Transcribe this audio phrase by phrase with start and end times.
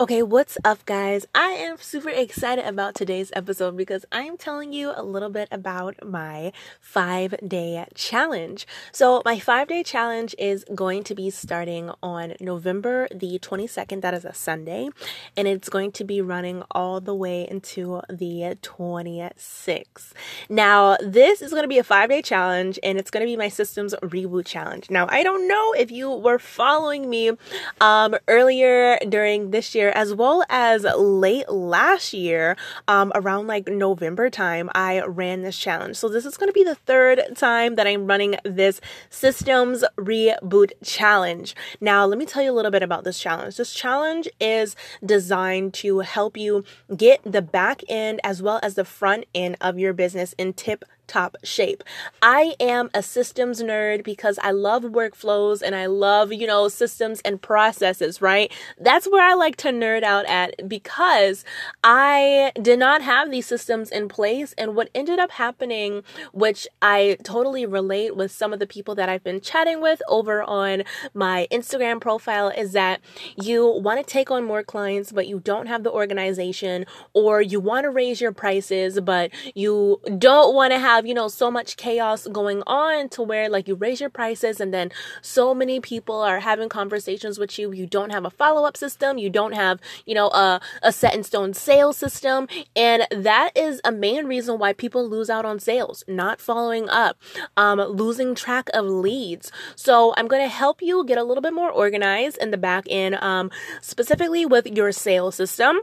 [0.00, 1.26] Okay, what's up, guys?
[1.34, 5.96] I am super excited about today's episode because I'm telling you a little bit about
[6.06, 8.64] my five day challenge.
[8.92, 14.14] So, my five day challenge is going to be starting on November the 22nd, that
[14.14, 14.88] is a Sunday,
[15.36, 20.12] and it's going to be running all the way into the 26th.
[20.48, 23.36] Now, this is going to be a five day challenge and it's going to be
[23.36, 24.92] my systems reboot challenge.
[24.92, 27.32] Now, I don't know if you were following me
[27.80, 32.56] um, earlier during this year as well as late last year,
[32.86, 35.96] um, around like November time, I ran this challenge.
[35.96, 38.80] So this is going to be the third time that I'm running this
[39.10, 41.54] systems reboot challenge.
[41.80, 43.56] Now, let me tell you a little bit about this challenge.
[43.56, 46.64] This challenge is designed to help you
[46.96, 50.84] get the back end as well as the front end of your business in tip
[51.08, 51.82] top shape.
[52.22, 57.20] I am a systems nerd because I love workflows and I love, you know, systems
[57.22, 58.52] and processes, right?
[58.78, 61.44] That's where I like to nerd out at because
[61.82, 64.54] I did not have these systems in place.
[64.56, 69.08] And what ended up happening, which I totally relate with some of the people that
[69.08, 70.84] I've been chatting with over on
[71.14, 73.00] my Instagram profile, is that
[73.36, 76.84] you want to take on more clients, but you don't have the organization,
[77.14, 81.14] or you want to raise your prices, but you don't want to have have, you
[81.14, 84.90] know, so much chaos going on to where like you raise your prices and then
[85.22, 87.72] so many people are having conversations with you.
[87.72, 89.16] You don't have a follow up system.
[89.16, 92.48] You don't have, you know, a, a set in stone sales system.
[92.74, 97.16] And that is a main reason why people lose out on sales, not following up,
[97.56, 99.52] um, losing track of leads.
[99.76, 102.86] So I'm going to help you get a little bit more organized in the back
[102.90, 105.82] end, um, specifically with your sales system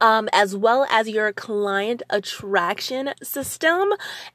[0.00, 3.88] um, as well as your client attraction system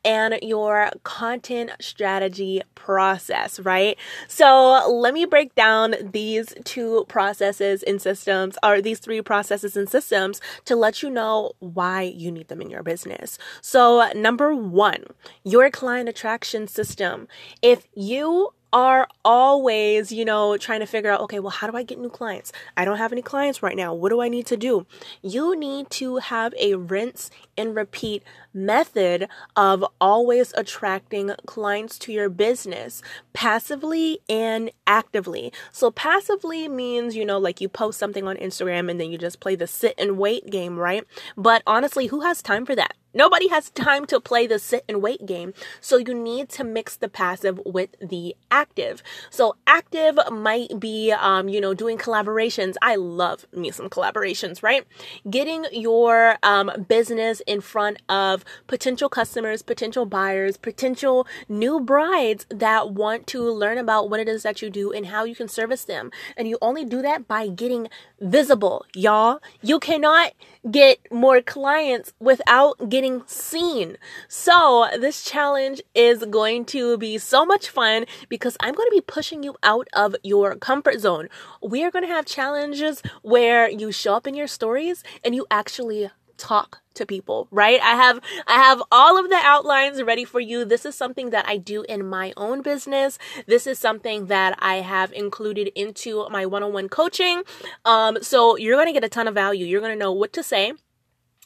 [0.04, 3.98] and your content strategy process, right?
[4.28, 9.90] So let me break down these two processes and systems, or these three processes and
[9.90, 13.38] systems to let you know why you need them in your business.
[13.62, 15.04] So, number one,
[15.44, 17.28] your client attraction system.
[17.62, 21.84] If you are always, you know, trying to figure out, okay, well, how do I
[21.84, 22.52] get new clients?
[22.76, 23.94] I don't have any clients right now.
[23.94, 24.86] What do I need to do?
[25.22, 28.22] You need to have a rinse and repeat
[28.54, 35.54] method of always attracting clients to your business passively and actively.
[35.72, 39.40] So, passively means, you know, like you post something on Instagram and then you just
[39.40, 41.06] play the sit and wait game, right?
[41.38, 42.98] But honestly, who has time for that?
[43.16, 45.54] Nobody has time to play the sit and wait game.
[45.80, 49.02] So you need to mix the passive with the active.
[49.30, 52.76] So active might be, um, you know, doing collaborations.
[52.82, 54.86] I love me some collaborations, right?
[55.30, 62.92] Getting your um, business in front of potential customers, potential buyers, potential new brides that
[62.92, 65.86] want to learn about what it is that you do and how you can service
[65.86, 66.12] them.
[66.36, 67.88] And you only do that by getting
[68.20, 69.40] visible, y'all.
[69.62, 70.34] You cannot
[70.70, 73.98] get more clients without getting seen.
[74.28, 79.02] So, this challenge is going to be so much fun because I'm going to be
[79.02, 81.30] pushing you out of your comfort zone.
[81.62, 85.46] We are going to have challenges where you show up in your stories and you
[85.52, 87.80] actually talk to people, right?
[87.82, 90.66] I have I have all of the outlines ready for you.
[90.66, 93.18] This is something that I do in my own business.
[93.48, 97.44] This is something that I have included into my one-on-one coaching.
[97.84, 99.66] Um so you're going to get a ton of value.
[99.66, 100.74] You're going to know what to say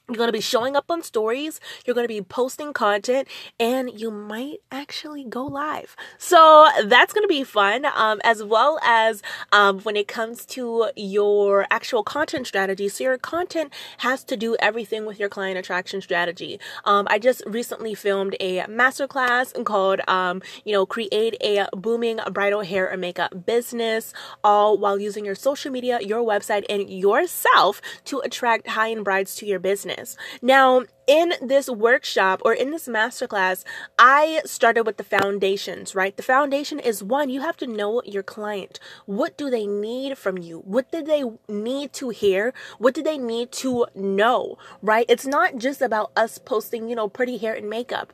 [0.10, 3.28] you're going to be showing up on stories, you're going to be posting content,
[3.60, 5.96] and you might actually go live.
[6.18, 9.22] So that's going to be fun, um, as well as
[9.52, 12.90] um, when it comes to your actual content strategy.
[12.90, 16.60] So, your content has to do everything with your client attraction strategy.
[16.86, 22.62] Um, I just recently filmed a masterclass called, um, you know, Create a Booming Bridal
[22.62, 28.20] Hair and Makeup Business, all while using your social media, your website, and yourself to
[28.22, 30.18] attract high end brides to your business business.
[30.42, 33.64] Now, in this workshop or in this masterclass,
[33.98, 36.16] I started with the foundations, right?
[36.16, 38.80] The foundation is one, you have to know your client.
[39.06, 40.60] What do they need from you?
[40.60, 42.54] What do they need to hear?
[42.78, 45.06] What do they need to know, right?
[45.10, 48.14] It's not just about us posting, you know, pretty hair and makeup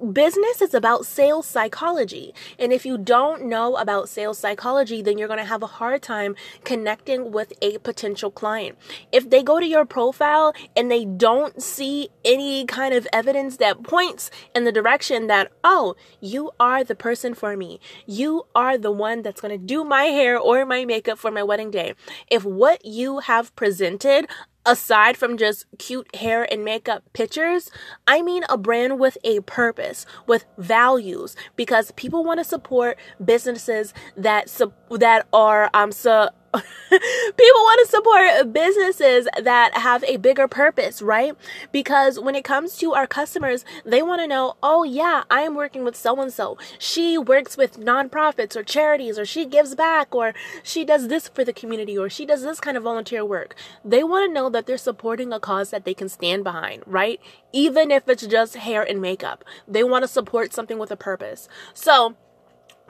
[0.00, 2.34] business is about sales psychology.
[2.58, 6.02] And if you don't know about sales psychology, then you're going to have a hard
[6.02, 8.78] time connecting with a potential client.
[9.12, 13.82] If they go to your profile and they don't see any kind of evidence that
[13.82, 18.92] points in the direction that, oh, you are the person for me, you are the
[18.92, 21.94] one that's going to do my hair or my makeup for my wedding day.
[22.30, 24.26] If what you have presented
[24.66, 27.70] aside from just cute hair and makeup pictures,
[28.06, 33.94] I mean a brand with a purpose, with values, because people want to support businesses
[34.16, 40.48] that su- that are um so people want to support businesses that have a bigger
[40.48, 41.34] purpose, right?
[41.70, 45.54] Because when it comes to our customers, they want to know, oh, yeah, I am
[45.54, 46.58] working with so and so.
[46.78, 51.44] She works with nonprofits or charities, or she gives back, or she does this for
[51.44, 53.54] the community, or she does this kind of volunteer work.
[53.84, 57.20] They want to know that they're supporting a cause that they can stand behind, right?
[57.52, 61.48] Even if it's just hair and makeup, they want to support something with a purpose.
[61.74, 62.16] So,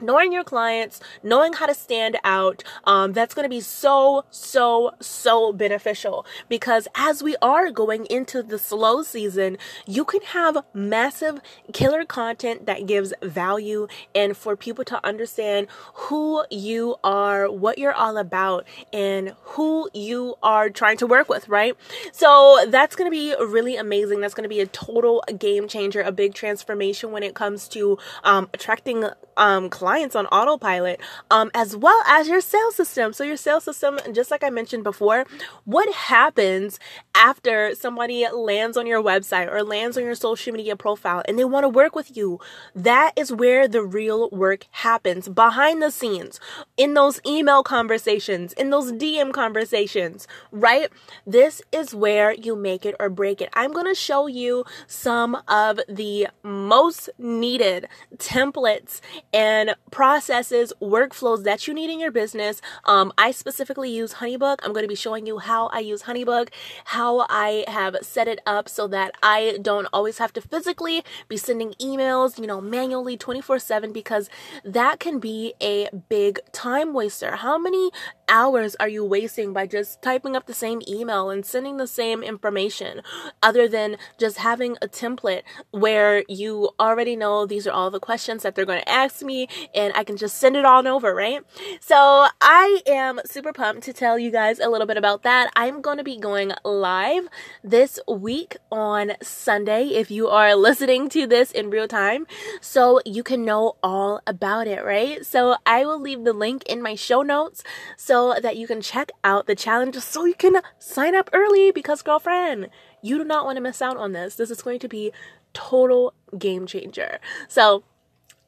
[0.01, 4.91] knowing your clients, knowing how to stand out, um, that's going to be so, so,
[4.99, 11.39] so beneficial because as we are going into the slow season, you can have massive
[11.73, 17.93] killer content that gives value and for people to understand who you are, what you're
[17.93, 21.75] all about, and who you are trying to work with, right?
[22.11, 24.21] So that's going to be really amazing.
[24.21, 27.97] That's going to be a total game changer, a big transformation when it comes to
[28.23, 29.05] um, attracting
[29.37, 33.13] um, clients on autopilot, um, as well as your sales system.
[33.13, 35.25] So, your sales system, just like I mentioned before,
[35.65, 36.79] what happens
[37.13, 41.45] after somebody lands on your website or lands on your social media profile and they
[41.45, 42.39] want to work with you?
[42.73, 46.39] That is where the real work happens behind the scenes,
[46.77, 50.89] in those email conversations, in those DM conversations, right?
[51.27, 53.49] This is where you make it or break it.
[53.53, 59.01] I'm going to show you some of the most needed templates
[59.33, 62.61] and processes, workflows that you need in your business.
[62.85, 64.59] Um, I specifically use Honeybook.
[64.63, 66.49] I'm going to be showing you how I use Honeybook,
[66.85, 71.37] how I have set it up so that I don't always have to physically be
[71.37, 74.29] sending emails, you know, manually 24 7 because
[74.63, 77.37] that can be a big time waster.
[77.37, 77.91] How many
[78.31, 82.23] hours are you wasting by just typing up the same email and sending the same
[82.23, 83.01] information
[83.43, 88.41] other than just having a template where you already know these are all the questions
[88.41, 91.41] that they're going to ask me and I can just send it on over, right?
[91.81, 95.51] So I am super pumped to tell you guys a little bit about that.
[95.55, 97.27] I'm going to be going live
[97.63, 102.25] this week on Sunday if you are listening to this in real time
[102.61, 105.25] so you can know all about it, right?
[105.25, 107.63] So I will leave the link in my show notes
[107.97, 112.01] so that you can check out the challenge so you can sign up early because
[112.01, 112.69] girlfriend,
[113.01, 114.35] you do not want to miss out on this.
[114.35, 115.11] This is going to be
[115.53, 117.19] total game changer.
[117.47, 117.83] So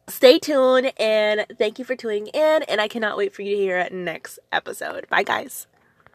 [0.07, 3.61] stay tuned and thank you for tuning in and I cannot wait for you to
[3.61, 5.07] hear next episode.
[5.09, 5.67] Bye guys.